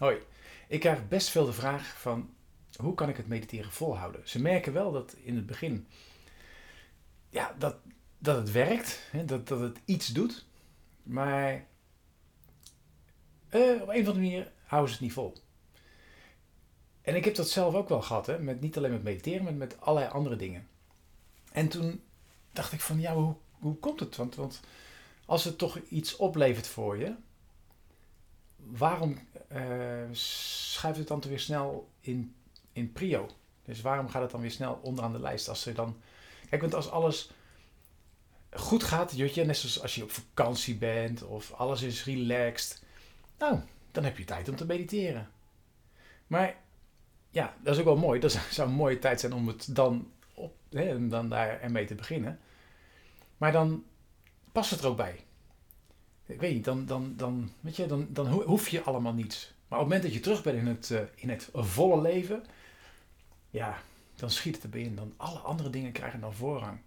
Hoi, 0.00 0.18
ik 0.68 0.80
krijg 0.80 1.08
best 1.08 1.28
veel 1.28 1.44
de 1.44 1.52
vraag 1.52 2.00
van 2.00 2.34
hoe 2.76 2.94
kan 2.94 3.08
ik 3.08 3.16
het 3.16 3.28
mediteren 3.28 3.72
volhouden? 3.72 4.28
Ze 4.28 4.40
merken 4.40 4.72
wel 4.72 4.92
dat 4.92 5.16
in 5.22 5.36
het 5.36 5.46
begin 5.46 5.86
ja, 7.28 7.54
dat, 7.58 7.76
dat 8.18 8.36
het 8.36 8.50
werkt, 8.50 9.08
hè, 9.10 9.24
dat, 9.24 9.48
dat 9.48 9.60
het 9.60 9.80
iets 9.84 10.06
doet, 10.06 10.46
maar 11.02 11.66
eh, 13.48 13.82
op 13.82 13.88
een 13.88 14.00
of 14.00 14.06
andere 14.06 14.14
manier 14.14 14.52
houden 14.64 14.90
ze 14.90 14.96
het 14.96 15.04
niet 15.04 15.12
vol. 15.12 15.36
En 17.02 17.16
ik 17.16 17.24
heb 17.24 17.34
dat 17.34 17.48
zelf 17.48 17.74
ook 17.74 17.88
wel 17.88 18.02
gehad, 18.02 18.26
hè, 18.26 18.38
met, 18.38 18.60
niet 18.60 18.76
alleen 18.76 18.92
met 18.92 19.02
mediteren, 19.02 19.44
maar 19.44 19.54
met 19.54 19.80
allerlei 19.80 20.12
andere 20.12 20.36
dingen. 20.36 20.68
En 21.52 21.68
toen 21.68 22.02
dacht 22.52 22.72
ik 22.72 22.80
van, 22.80 23.00
ja, 23.00 23.14
hoe, 23.14 23.34
hoe 23.50 23.76
komt 23.76 24.00
het? 24.00 24.16
Want, 24.16 24.34
want 24.34 24.60
als 25.26 25.44
het 25.44 25.58
toch 25.58 25.78
iets 25.78 26.16
oplevert 26.16 26.66
voor 26.66 26.98
je, 26.98 27.14
waarom 28.76 29.18
uh, 29.52 29.58
schuift 30.12 30.98
het 30.98 31.08
dan 31.08 31.20
weer 31.20 31.40
snel 31.40 31.90
in, 32.00 32.34
in 32.72 32.92
prio? 32.92 33.28
Dus 33.64 33.80
waarom 33.80 34.08
gaat 34.08 34.22
het 34.22 34.30
dan 34.30 34.40
weer 34.40 34.50
snel 34.50 34.80
onderaan 34.82 35.12
de 35.12 35.20
lijst? 35.20 35.48
Als 35.48 35.66
er 35.66 35.74
dan... 35.74 35.96
Kijk, 36.48 36.60
want 36.60 36.74
als 36.74 36.90
alles 36.90 37.30
goed 38.52 38.82
gaat, 38.82 39.16
je, 39.16 39.44
net 39.44 39.56
zoals 39.56 39.82
als 39.82 39.94
je 39.94 40.02
op 40.02 40.10
vakantie 40.10 40.76
bent 40.76 41.22
of 41.22 41.52
alles 41.52 41.82
is 41.82 42.04
relaxed, 42.04 42.82
nou, 43.38 43.60
dan 43.90 44.04
heb 44.04 44.18
je 44.18 44.24
tijd 44.24 44.48
om 44.48 44.56
te 44.56 44.66
mediteren. 44.66 45.30
Maar 46.26 46.56
ja, 47.30 47.54
dat 47.62 47.74
is 47.74 47.78
ook 47.78 47.86
wel 47.86 47.96
mooi. 47.96 48.20
Dat 48.20 48.32
zou 48.50 48.68
een 48.68 48.74
mooie 48.74 48.98
tijd 48.98 49.20
zijn 49.20 49.32
om 49.32 49.46
het 49.46 49.74
dan, 49.74 50.10
op, 50.34 50.54
hè, 50.70 51.08
dan 51.08 51.28
daar 51.28 51.60
ermee 51.60 51.84
te 51.84 51.94
beginnen. 51.94 52.38
Maar 53.36 53.52
dan 53.52 53.84
past 54.52 54.70
het 54.70 54.80
er 54.80 54.86
ook 54.86 54.96
bij. 54.96 55.24
Ik 56.30 56.40
weet 56.40 56.54
niet, 56.54 56.64
dan, 56.64 56.86
dan, 56.86 57.14
dan, 57.16 57.50
weet 57.60 57.76
je, 57.76 57.86
dan, 57.86 58.06
dan 58.10 58.26
hoef 58.26 58.68
je 58.68 58.82
allemaal 58.82 59.12
niets. 59.12 59.54
Maar 59.68 59.78
op 59.78 59.84
het 59.84 59.94
moment 59.94 60.02
dat 60.02 60.12
je 60.12 60.20
terug 60.20 60.42
bent 60.42 60.56
in 60.56 60.66
het, 60.66 60.90
uh, 60.90 61.00
in 61.14 61.28
het 61.30 61.48
volle 61.52 62.00
leven, 62.00 62.44
ja, 63.50 63.82
dan 64.14 64.30
schiet 64.30 64.54
het 64.54 64.64
erbij 64.64 64.80
in. 64.80 64.94
Dan 64.94 65.12
alle 65.16 65.38
andere 65.38 65.70
dingen 65.70 65.92
krijgen 65.92 66.20
dan 66.20 66.34
voorrang. 66.34 66.78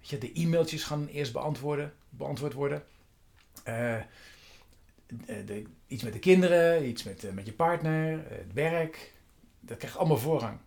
Weet 0.00 0.08
je, 0.08 0.18
de 0.18 0.32
e-mailtjes 0.32 0.84
gaan 0.84 1.06
eerst 1.06 1.32
beantwoorden, 1.32 1.94
beantwoord 2.08 2.52
worden. 2.52 2.84
Uh, 3.68 4.00
de, 5.26 5.64
iets 5.86 6.02
met 6.02 6.12
de 6.12 6.18
kinderen, 6.18 6.88
iets 6.88 7.02
met, 7.02 7.34
met 7.34 7.46
je 7.46 7.52
partner, 7.52 8.24
het 8.28 8.52
werk. 8.52 9.12
Dat 9.60 9.76
krijgt 9.76 9.96
allemaal 9.96 10.18
voorrang. 10.18 10.58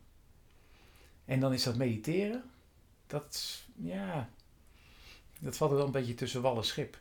En 1.25 1.39
dan 1.39 1.53
is 1.53 1.63
dat 1.63 1.75
mediteren. 1.75 2.43
Dat, 3.07 3.63
ja, 3.75 4.29
dat 5.39 5.57
valt 5.57 5.71
er 5.71 5.77
dan 5.77 5.85
een 5.85 5.91
beetje 5.91 6.13
tussen 6.13 6.41
wal 6.41 6.57
en 6.57 6.65
schip. 6.65 6.97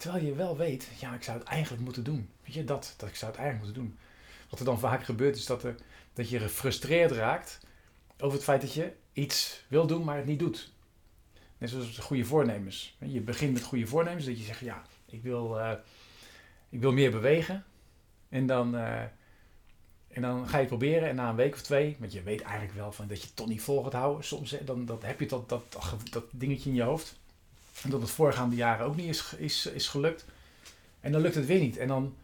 Terwijl 0.00 0.24
je 0.24 0.34
wel 0.34 0.56
weet, 0.56 0.88
ja, 0.98 1.14
ik 1.14 1.22
zou 1.22 1.38
het 1.38 1.46
eigenlijk 1.46 1.82
moeten 1.82 2.04
doen. 2.04 2.28
Weet 2.44 2.54
je, 2.54 2.64
dat, 2.64 2.94
dat 2.96 3.08
ik 3.08 3.16
zou 3.16 3.30
het 3.30 3.40
eigenlijk 3.40 3.66
moeten 3.72 3.82
doen. 3.82 3.98
Wat 4.50 4.58
er 4.58 4.64
dan 4.64 4.78
vaak 4.78 5.04
gebeurt 5.04 5.36
is 5.36 5.46
dat, 5.46 5.64
er, 5.64 5.74
dat 6.12 6.28
je 6.28 6.38
gefrustreerd 6.38 7.10
raakt 7.10 7.60
over 8.18 8.36
het 8.36 8.44
feit 8.44 8.60
dat 8.60 8.74
je 8.74 8.92
iets 9.12 9.64
wil 9.68 9.86
doen, 9.86 10.04
maar 10.04 10.16
het 10.16 10.26
niet 10.26 10.38
doet. 10.38 10.72
Net 11.58 11.70
zoals 11.70 11.98
goede 11.98 12.24
voornemens. 12.24 12.96
Je 12.98 13.20
begint 13.20 13.52
met 13.52 13.62
goede 13.62 13.86
voornemens, 13.86 14.24
dat 14.24 14.38
je 14.38 14.44
zegt, 14.44 14.60
ja, 14.60 14.82
ik 15.06 15.22
wil, 15.22 15.58
uh, 15.58 15.72
ik 16.68 16.80
wil 16.80 16.92
meer 16.92 17.10
bewegen. 17.10 17.64
En 18.28 18.46
dan, 18.46 18.74
uh, 18.74 19.00
en 20.08 20.22
dan 20.22 20.48
ga 20.48 20.52
je 20.52 20.58
het 20.58 20.66
proberen 20.66 21.08
en 21.08 21.14
na 21.14 21.28
een 21.28 21.36
week 21.36 21.54
of 21.54 21.62
twee, 21.62 21.96
want 21.98 22.12
je 22.12 22.22
weet 22.22 22.40
eigenlijk 22.40 22.74
wel 22.74 22.92
van 22.92 23.06
dat 23.06 23.20
je 23.20 23.26
het 23.26 23.36
toch 23.36 23.48
niet 23.48 23.62
vol 23.62 23.82
gaat 23.82 23.92
houden. 23.92 24.24
Soms 24.24 24.56
dan, 24.64 24.84
dan 24.84 24.98
heb 25.02 25.20
je 25.20 25.26
dat, 25.26 25.48
dat, 25.48 25.78
dat 26.10 26.24
dingetje 26.30 26.70
in 26.70 26.76
je 26.76 26.82
hoofd. 26.82 27.19
En 27.82 27.90
dat 27.90 28.00
het 28.00 28.10
voorgaande 28.10 28.56
jaren 28.56 28.86
ook 28.86 28.96
niet 28.96 29.08
is, 29.08 29.34
is, 29.34 29.66
is 29.66 29.88
gelukt. 29.88 30.24
En 31.00 31.12
dan 31.12 31.20
lukt 31.20 31.34
het 31.34 31.46
weer 31.46 31.60
niet. 31.60 31.76
En 31.76 31.88
dan 31.88 32.14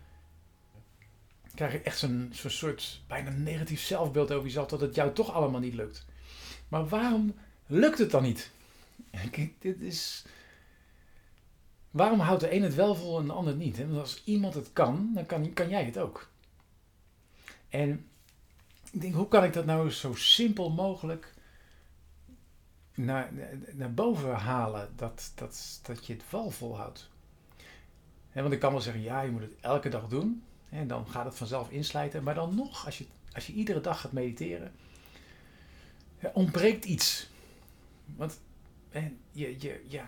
krijg 1.54 1.72
je 1.72 1.80
echt 1.80 1.98
zo'n 1.98 2.32
soort 2.32 3.00
bijna 3.06 3.30
negatief 3.30 3.80
zelfbeeld 3.80 4.32
over 4.32 4.46
jezelf 4.46 4.68
dat 4.68 4.80
het 4.80 4.94
jou 4.94 5.12
toch 5.12 5.32
allemaal 5.32 5.60
niet 5.60 5.74
lukt. 5.74 6.06
Maar 6.68 6.88
waarom 6.88 7.34
lukt 7.66 7.98
het 7.98 8.10
dan 8.10 8.22
niet? 8.22 8.50
Dit 9.58 9.80
is. 9.80 10.24
Waarom 11.90 12.20
houdt 12.20 12.40
de 12.40 12.54
een 12.54 12.62
het 12.62 12.74
wel 12.74 12.94
vol 12.94 13.18
en 13.18 13.26
de 13.26 13.32
ander 13.32 13.54
niet? 13.54 13.78
Want 13.78 13.98
als 13.98 14.22
iemand 14.24 14.54
het 14.54 14.72
kan, 14.72 15.10
dan 15.14 15.26
kan, 15.26 15.52
kan 15.52 15.68
jij 15.68 15.84
het 15.84 15.98
ook. 15.98 16.30
En 17.68 18.08
ik 18.92 19.00
denk, 19.00 19.14
hoe 19.14 19.28
kan 19.28 19.44
ik 19.44 19.52
dat 19.52 19.66
nou 19.66 19.90
zo 19.90 20.14
simpel 20.14 20.70
mogelijk 20.70 21.34
naar, 22.96 23.32
naar 23.72 23.94
boven 23.94 24.34
halen 24.34 24.92
dat, 24.96 25.32
dat, 25.34 25.80
dat 25.82 26.06
je 26.06 26.12
het 26.12 26.30
wel 26.30 26.50
volhoudt. 26.50 27.10
En 28.32 28.42
want 28.42 28.54
ik 28.54 28.60
kan 28.60 28.72
wel 28.72 28.80
zeggen, 28.80 29.02
ja, 29.02 29.20
je 29.20 29.30
moet 29.30 29.40
het 29.40 29.56
elke 29.60 29.88
dag 29.88 30.08
doen. 30.08 30.42
En 30.68 30.88
dan 30.88 31.08
gaat 31.08 31.24
het 31.24 31.36
vanzelf 31.36 31.70
inslijten. 31.70 32.22
Maar 32.22 32.34
dan 32.34 32.54
nog, 32.54 32.86
als 32.86 32.98
je, 32.98 33.06
als 33.32 33.46
je 33.46 33.52
iedere 33.52 33.80
dag 33.80 34.00
gaat 34.00 34.12
mediteren, 34.12 34.72
ontbreekt 36.32 36.84
iets. 36.84 37.30
Want 38.16 38.40
je, 39.30 39.56
je, 39.58 39.84
ja. 39.88 40.04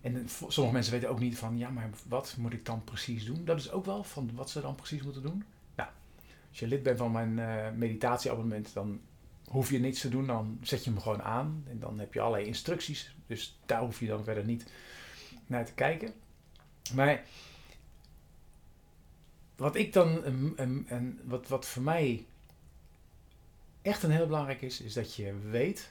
En 0.00 0.28
sommige 0.48 0.74
mensen 0.74 0.92
weten 0.92 1.08
ook 1.08 1.20
niet 1.20 1.38
van, 1.38 1.58
ja, 1.58 1.70
maar 1.70 1.90
wat 2.08 2.34
moet 2.38 2.52
ik 2.52 2.64
dan 2.64 2.84
precies 2.84 3.24
doen? 3.24 3.44
Dat 3.44 3.58
is 3.58 3.70
ook 3.70 3.84
wel 3.84 4.04
van 4.04 4.30
wat 4.34 4.50
ze 4.50 4.60
dan 4.60 4.74
precies 4.74 5.02
moeten 5.02 5.22
doen. 5.22 5.44
Nou, 5.74 5.88
als 6.48 6.58
je 6.58 6.66
lid 6.66 6.82
bent 6.82 6.98
van 6.98 7.12
mijn 7.12 7.38
uh, 7.38 7.78
meditatieabonnement, 7.78 8.72
dan 8.72 9.00
hoef 9.50 9.70
je 9.70 9.78
niets 9.78 10.00
te 10.00 10.08
doen, 10.08 10.26
dan 10.26 10.58
zet 10.62 10.84
je 10.84 10.90
hem 10.90 11.00
gewoon 11.00 11.22
aan. 11.22 11.64
En 11.68 11.78
dan 11.78 11.98
heb 11.98 12.14
je 12.14 12.20
allerlei 12.20 12.46
instructies. 12.46 13.14
Dus 13.26 13.58
daar 13.66 13.80
hoef 13.80 14.00
je 14.00 14.06
dan 14.06 14.24
verder 14.24 14.44
niet 14.44 14.72
naar 15.46 15.64
te 15.64 15.72
kijken. 15.72 16.12
Maar 16.94 17.24
wat 19.56 19.76
ik 19.76 19.92
dan, 19.92 20.24
en 20.86 21.20
wat, 21.24 21.48
wat 21.48 21.66
voor 21.66 21.82
mij 21.82 22.26
echt 23.82 24.02
een 24.02 24.10
heel 24.10 24.26
belangrijk 24.26 24.62
is, 24.62 24.80
is 24.80 24.92
dat 24.92 25.14
je 25.14 25.38
weet 25.38 25.90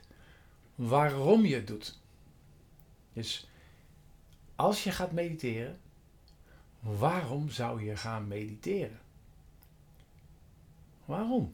waarom 0.76 1.46
je 1.46 1.56
het 1.56 1.68
doet. 1.68 2.00
Dus 3.14 3.50
als 4.56 4.84
je 4.84 4.91
gaat 4.91 5.12
mediteren, 5.12 5.80
waarom 6.80 7.50
zou 7.50 7.84
je 7.84 7.96
gaan 7.96 8.28
mediteren? 8.28 9.00
Waarom? 11.06 11.53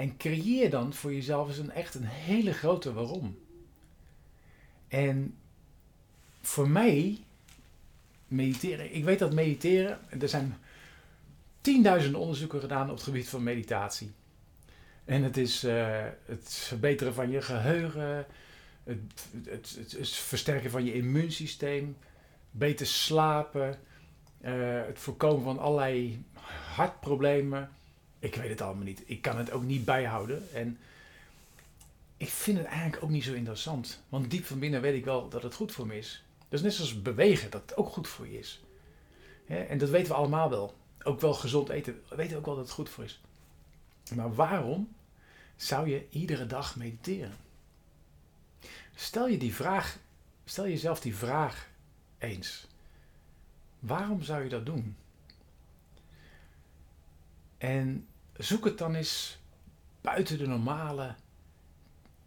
En 0.00 0.16
creëer 0.16 0.70
dan 0.70 0.94
voor 0.94 1.14
jezelf 1.14 1.48
eens 1.48 1.58
een 1.58 1.70
echt 1.70 1.94
een 1.94 2.06
hele 2.06 2.52
grote 2.52 2.92
waarom. 2.92 3.38
En 4.88 5.36
voor 6.40 6.68
mij, 6.68 7.18
mediteren, 8.26 8.94
ik 8.94 9.04
weet 9.04 9.18
dat 9.18 9.32
mediteren, 9.32 9.98
er 10.20 10.28
zijn 10.28 10.56
tienduizenden 11.60 12.20
onderzoeken 12.20 12.60
gedaan 12.60 12.88
op 12.88 12.94
het 12.94 13.02
gebied 13.02 13.28
van 13.28 13.42
meditatie. 13.42 14.10
En 15.04 15.22
het 15.22 15.36
is 15.36 15.64
uh, 15.64 16.04
het 16.24 16.52
verbeteren 16.52 17.14
van 17.14 17.30
je 17.30 17.42
geheugen, 17.42 18.26
het, 18.84 18.98
het, 19.44 19.76
het, 19.98 20.08
versterken 20.08 20.70
van 20.70 20.84
je 20.84 20.94
immuunsysteem, 20.94 21.96
beter 22.50 22.86
slapen, 22.86 23.78
uh, 24.44 24.82
het 24.86 24.98
voorkomen 24.98 25.44
van 25.44 25.58
allerlei 25.58 26.24
hartproblemen, 26.74 27.70
ik 28.20 28.34
weet 28.34 28.48
het 28.48 28.60
allemaal 28.60 28.84
niet. 28.84 29.02
Ik 29.06 29.22
kan 29.22 29.36
het 29.36 29.50
ook 29.50 29.62
niet 29.62 29.84
bijhouden. 29.84 30.48
En 30.52 30.78
ik 32.16 32.28
vind 32.28 32.58
het 32.58 32.66
eigenlijk 32.66 33.02
ook 33.02 33.10
niet 33.10 33.24
zo 33.24 33.32
interessant. 33.32 34.02
Want 34.08 34.30
diep 34.30 34.44
van 34.44 34.58
binnen 34.58 34.80
weet 34.80 34.94
ik 34.94 35.04
wel 35.04 35.28
dat 35.28 35.42
het 35.42 35.54
goed 35.54 35.72
voor 35.72 35.86
me 35.86 35.98
is. 35.98 36.24
Dus 36.48 36.62
net 36.62 36.74
zoals 36.74 37.02
bewegen, 37.02 37.50
dat 37.50 37.60
het 37.60 37.76
ook 37.76 37.88
goed 37.88 38.08
voor 38.08 38.28
je 38.28 38.38
is. 38.38 38.60
en 39.46 39.78
dat 39.78 39.88
weten 39.88 40.08
we 40.08 40.18
allemaal 40.18 40.50
wel. 40.50 40.74
Ook 41.02 41.20
wel 41.20 41.34
gezond 41.34 41.68
eten, 41.68 42.02
we 42.08 42.16
weten 42.16 42.36
ook 42.36 42.46
wel 42.46 42.54
dat 42.54 42.64
het 42.64 42.74
goed 42.74 42.88
voor 42.88 43.04
is. 43.04 43.20
Maar 44.14 44.34
waarom 44.34 44.88
zou 45.56 45.88
je 45.88 46.06
iedere 46.10 46.46
dag 46.46 46.76
mediteren? 46.76 47.36
Stel 48.94 49.28
je 49.28 49.38
die 49.38 49.54
vraag, 49.54 49.98
stel 50.44 50.68
jezelf 50.68 51.00
die 51.00 51.16
vraag 51.16 51.68
eens. 52.18 52.66
Waarom 53.78 54.22
zou 54.22 54.42
je 54.42 54.48
dat 54.48 54.66
doen? 54.66 54.96
En 57.60 58.08
zoek 58.36 58.64
het 58.64 58.78
dan 58.78 58.94
eens 58.94 59.38
buiten 60.00 60.38
de 60.38 60.46
normale 60.46 61.14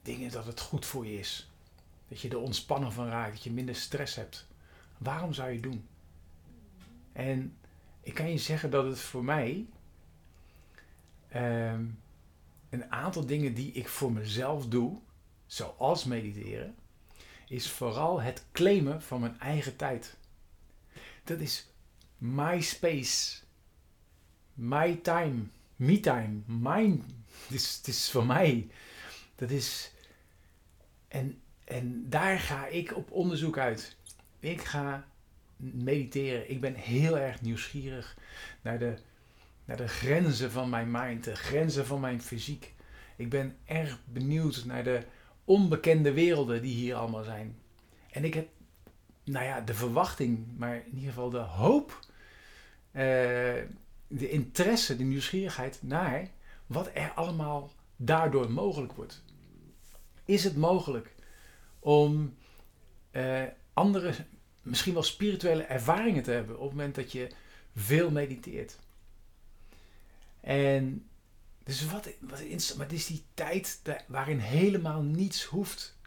dingen 0.01 0.31
dat 0.31 0.45
het 0.45 0.59
goed 0.59 0.85
voor 0.85 1.05
je 1.07 1.19
is. 1.19 1.51
Dat 2.07 2.21
je 2.21 2.29
er 2.29 2.37
ontspannen 2.37 2.91
van 2.91 3.07
raakt, 3.07 3.33
dat 3.33 3.43
je 3.43 3.51
minder 3.51 3.75
stress 3.75 4.15
hebt. 4.15 4.47
Waarom 4.97 5.33
zou 5.33 5.47
je 5.47 5.53
het 5.53 5.63
doen? 5.63 5.87
En 7.13 7.57
ik 8.01 8.13
kan 8.13 8.29
je 8.29 8.37
zeggen 8.37 8.69
dat 8.69 8.85
het 8.85 8.99
voor 8.99 9.23
mij 9.23 9.65
ehm, 11.27 11.85
een 12.69 12.91
aantal 12.91 13.25
dingen 13.25 13.53
die 13.53 13.71
ik 13.71 13.87
voor 13.87 14.11
mezelf 14.11 14.67
doe, 14.67 14.99
zoals 15.45 16.03
mediteren, 16.03 16.75
is 17.47 17.71
vooral 17.71 18.21
het 18.21 18.45
claimen 18.51 19.01
van 19.01 19.19
mijn 19.19 19.39
eigen 19.39 19.75
tijd. 19.75 20.17
Dat 21.23 21.39
is 21.39 21.69
my 22.17 22.61
space, 22.61 23.42
my 24.53 24.99
time 25.01 25.47
me-time, 25.75 26.41
mijn, 26.45 27.03
het 27.47 27.55
is, 27.55 27.75
het 27.77 27.87
is 27.87 28.11
voor 28.11 28.25
mij. 28.25 28.67
Dat 29.35 29.49
is, 29.49 29.91
en, 31.07 31.41
en 31.63 32.05
daar 32.09 32.39
ga 32.39 32.65
ik 32.65 32.95
op 32.95 33.11
onderzoek 33.11 33.57
uit. 33.57 33.95
Ik 34.39 34.61
ga 34.61 35.05
mediteren. 35.57 36.49
Ik 36.49 36.61
ben 36.61 36.73
heel 36.73 37.17
erg 37.17 37.41
nieuwsgierig 37.41 38.17
naar 38.61 38.79
de, 38.79 38.93
naar 39.65 39.77
de 39.77 39.87
grenzen 39.87 40.51
van 40.51 40.69
mijn 40.69 40.91
mind, 40.91 41.23
de 41.23 41.35
grenzen 41.35 41.85
van 41.85 41.99
mijn 41.99 42.21
fysiek. 42.21 42.73
Ik 43.15 43.29
ben 43.29 43.55
erg 43.65 43.99
benieuwd 44.05 44.63
naar 44.65 44.83
de 44.83 45.01
onbekende 45.45 46.13
werelden 46.13 46.61
die 46.61 46.73
hier 46.75 46.95
allemaal 46.95 47.23
zijn. 47.23 47.57
En 48.11 48.23
ik 48.23 48.33
heb, 48.33 48.47
nou 49.23 49.45
ja, 49.45 49.61
de 49.61 49.73
verwachting, 49.73 50.45
maar 50.57 50.75
in 50.75 50.93
ieder 50.93 51.09
geval 51.09 51.29
de 51.29 51.37
hoop, 51.37 51.99
uh, 52.91 53.42
de 54.17 54.29
interesse, 54.29 54.95
de 54.95 55.03
nieuwsgierigheid 55.03 55.79
naar 55.81 56.29
wat 56.65 56.89
er 56.93 57.11
allemaal 57.11 57.71
daardoor 57.95 58.51
mogelijk 58.51 58.93
wordt. 58.93 59.23
Is 60.25 60.43
het 60.43 60.55
mogelijk 60.55 61.15
om 61.79 62.35
uh, 63.11 63.43
andere, 63.73 64.13
misschien 64.61 64.93
wel 64.93 65.03
spirituele 65.03 65.63
ervaringen 65.63 66.23
te 66.23 66.31
hebben 66.31 66.55
op 66.55 66.61
het 66.61 66.71
moment 66.71 66.95
dat 66.95 67.11
je 67.11 67.31
veel 67.75 68.11
mediteert? 68.11 68.77
En 70.39 71.07
dus 71.63 71.85
wat, 71.85 72.09
wat 72.19 72.39
maar 72.75 72.85
het 72.85 72.95
is 72.95 73.05
die 73.05 73.23
tijd 73.33 73.81
waarin 74.07 74.39
helemaal 74.39 75.01
niets 75.01 75.43
hoeft. 75.43 75.97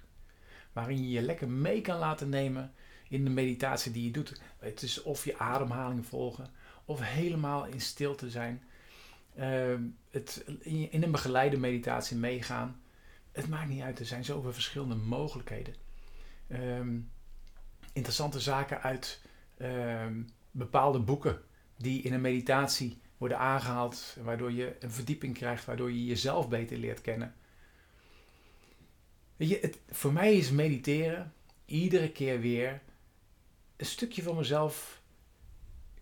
Waarin 0.72 1.02
je 1.02 1.10
je 1.10 1.22
lekker 1.22 1.48
mee 1.48 1.80
kan 1.80 1.98
laten 1.98 2.28
nemen 2.28 2.74
in 3.08 3.24
de 3.24 3.30
meditatie 3.30 3.92
die 3.92 4.04
je 4.04 4.10
doet. 4.10 4.40
Het 4.58 4.82
is 4.82 5.02
of 5.02 5.24
je 5.24 5.38
ademhaling 5.38 6.06
volgen, 6.06 6.46
of 6.84 7.00
helemaal 7.00 7.66
in 7.66 7.80
stilte 7.80 8.30
zijn. 8.30 8.62
Uh, 9.38 9.74
het, 10.10 10.44
in, 10.60 11.02
een 11.02 11.10
begeleide 11.10 11.56
meditatie 11.56 12.16
meegaan. 12.16 12.80
Het 13.32 13.48
maakt 13.48 13.68
niet 13.68 13.82
uit, 13.82 13.98
er 13.98 14.06
zijn 14.06 14.24
zoveel 14.24 14.52
verschillende 14.52 14.94
mogelijkheden. 14.94 15.74
Uh, 16.46 16.80
interessante 17.92 18.40
zaken 18.40 18.82
uit 18.82 19.20
uh, 19.58 20.06
bepaalde 20.50 20.98
boeken 20.98 21.42
die 21.76 22.02
in 22.02 22.12
een 22.12 22.20
meditatie 22.20 22.98
worden 23.16 23.38
aangehaald, 23.38 24.16
waardoor 24.22 24.52
je 24.52 24.76
een 24.80 24.90
verdieping 24.90 25.34
krijgt, 25.34 25.64
waardoor 25.64 25.92
je 25.92 26.04
jezelf 26.04 26.48
beter 26.48 26.76
leert 26.76 27.00
kennen. 27.00 27.34
Weet 29.36 29.48
je, 29.48 29.58
het, 29.60 29.78
voor 29.88 30.12
mij 30.12 30.36
is 30.36 30.50
mediteren 30.50 31.32
iedere 31.64 32.10
keer 32.10 32.40
weer 32.40 32.80
een 33.76 33.86
stukje 33.86 34.22
van 34.22 34.36
mezelf 34.36 35.02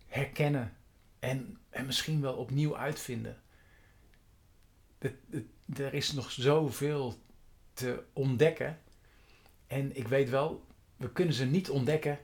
herkennen 0.07 0.77
en, 1.19 1.59
en 1.71 1.87
misschien 1.87 2.21
wel 2.21 2.35
opnieuw 2.35 2.77
uitvinden. 2.77 3.43
er 5.75 5.95
is 5.95 6.13
nog 6.13 6.31
zoveel 6.31 7.19
te 7.73 8.03
ontdekken. 8.13 8.81
En 9.67 9.97
ik 9.97 10.09
weet 10.09 10.31
wel, 10.31 10.67
we 10.97 11.13
kunnen 11.13 11.35
ze 11.35 11.45
niet 11.45 11.71
ontdekken 11.71 12.19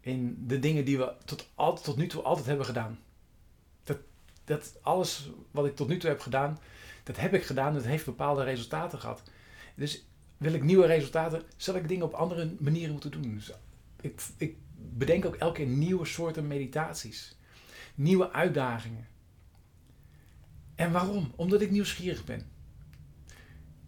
in 0.00 0.46
de 0.46 0.58
dingen 0.58 0.84
die 0.84 0.98
we 0.98 1.14
tot, 1.24 1.50
altijd, 1.54 1.84
tot 1.84 1.96
nu 1.96 2.06
toe 2.06 2.22
altijd 2.22 2.46
hebben 2.46 2.66
gedaan 2.66 2.98
dat 4.44 4.78
alles 4.82 5.30
wat 5.50 5.66
ik 5.66 5.76
tot 5.76 5.88
nu 5.88 5.96
toe 5.96 6.10
heb 6.10 6.20
gedaan, 6.20 6.58
dat 7.02 7.16
heb 7.16 7.34
ik 7.34 7.44
gedaan. 7.44 7.74
Dat 7.74 7.84
heeft 7.84 8.04
bepaalde 8.04 8.44
resultaten 8.44 8.98
gehad. 8.98 9.22
Dus 9.74 10.06
wil 10.36 10.52
ik 10.52 10.62
nieuwe 10.62 10.86
resultaten, 10.86 11.42
zal 11.56 11.74
ik 11.74 11.88
dingen 11.88 12.06
op 12.06 12.12
andere 12.12 12.54
manieren 12.58 12.92
moeten 12.92 13.10
doen. 13.10 13.34
Dus 13.34 13.52
ik, 14.02 14.22
ik 14.36 14.56
bedenk 14.74 15.24
ook 15.24 15.36
elke 15.36 15.56
keer 15.56 15.66
nieuwe 15.66 16.04
soorten 16.04 16.46
meditaties. 16.46 17.36
Nieuwe 17.94 18.32
uitdagingen. 18.32 19.06
En 20.74 20.92
waarom? 20.92 21.32
Omdat 21.36 21.60
ik 21.60 21.70
nieuwsgierig 21.70 22.24
ben. 22.24 22.50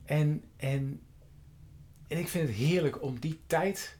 En, 0.04 0.44
en, 0.56 1.00
en 2.08 2.18
ik 2.18 2.28
vind 2.28 2.48
het 2.48 2.56
heerlijk 2.56 3.02
om 3.02 3.20
die 3.20 3.40
tijd, 3.46 3.98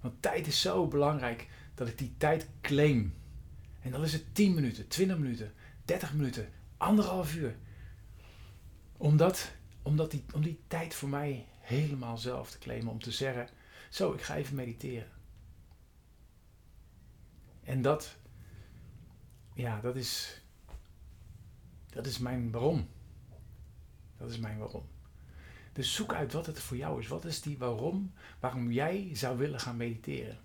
want 0.00 0.22
tijd 0.22 0.46
is 0.46 0.60
zo 0.60 0.88
belangrijk, 0.88 1.48
dat 1.74 1.88
ik 1.88 1.98
die 1.98 2.14
tijd 2.16 2.48
claim. 2.60 3.14
En 3.80 3.90
dan 3.90 4.04
is 4.04 4.12
het 4.12 4.34
10 4.34 4.54
minuten, 4.54 4.88
20 4.88 5.18
minuten, 5.18 5.52
30 5.84 6.14
minuten, 6.14 6.48
anderhalf 6.76 7.34
uur. 7.34 7.56
Omdat, 8.96 9.52
omdat 9.82 10.10
die, 10.10 10.24
om 10.34 10.42
die 10.42 10.60
tijd 10.66 10.94
voor 10.94 11.08
mij 11.08 11.46
helemaal 11.60 12.18
zelf 12.18 12.50
te 12.50 12.58
claimen. 12.58 12.92
Om 12.92 13.02
te 13.02 13.12
zeggen, 13.12 13.48
zo, 13.90 14.12
ik 14.12 14.20
ga 14.20 14.36
even 14.36 14.54
mediteren. 14.54 15.08
En 17.64 17.82
dat, 17.82 18.16
ja, 19.54 19.80
dat 19.80 19.96
is, 19.96 20.42
dat 21.86 22.06
is 22.06 22.18
mijn 22.18 22.50
waarom. 22.50 22.88
Dat 24.16 24.30
is 24.30 24.38
mijn 24.38 24.58
waarom. 24.58 24.84
Dus 25.72 25.94
zoek 25.94 26.14
uit 26.14 26.32
wat 26.32 26.46
het 26.46 26.60
voor 26.60 26.76
jou 26.76 27.00
is. 27.00 27.08
Wat 27.08 27.24
is 27.24 27.40
die 27.40 27.58
waarom, 27.58 28.12
waarom 28.40 28.72
jij 28.72 29.10
zou 29.12 29.38
willen 29.38 29.60
gaan 29.60 29.76
mediteren? 29.76 30.38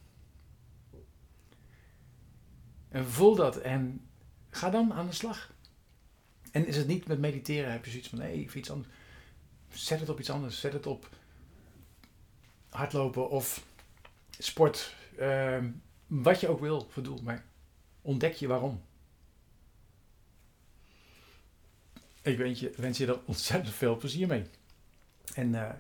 En 2.90 3.06
voel 3.06 3.36
dat 3.36 3.58
en 3.58 4.08
Ga 4.58 4.70
dan 4.70 4.94
aan 4.94 5.08
de 5.08 5.14
slag. 5.14 5.54
En 6.52 6.68
is 6.68 6.78
het 6.78 6.88
niet 6.88 7.08
met 7.08 7.20
mediteren, 7.20 7.72
heb 7.72 7.86
je 7.86 7.92
zoiets 7.92 8.10
van, 8.10 8.20
nee, 8.20 8.50
iets 8.54 8.72
anders. 8.72 8.94
Zet 9.70 10.00
het 10.00 10.10
op 10.10 10.20
iets 10.20 10.30
anders. 10.30 10.60
Zet 10.60 10.74
het 10.74 10.88
op 10.88 11.10
hardlopen 12.70 13.30
of 13.30 13.66
sport. 14.30 14.96
Ehm, 15.18 15.70
wat 16.08 16.40
je 16.40 16.48
ook 16.48 16.60
wil 16.60 16.88
voor 16.90 17.24
Maar 17.24 17.46
ontdek 18.02 18.34
je 18.34 18.48
waarom. 18.48 18.82
Ik 22.22 22.38
wens 22.38 22.60
je, 22.60 22.74
wens 22.78 22.98
je 22.98 23.08
er 23.08 23.20
ontzettend 23.26 23.76
veel 23.76 23.98
plezier 23.98 24.28
mee. 24.28 24.46
En 25.34 25.54
uh, 25.54 25.72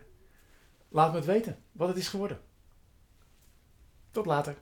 laat 0.89 1.11
me 1.11 1.17
het 1.17 1.25
weten 1.25 1.57
wat 1.71 1.87
het 1.87 1.97
is 1.97 2.07
geworden. 2.07 2.41
Tot 4.11 4.25
later. 4.25 4.57